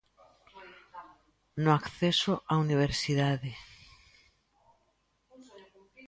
[1.63, 3.51] No acceso á universidade.